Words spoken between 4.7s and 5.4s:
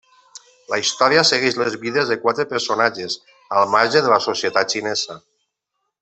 xinesa.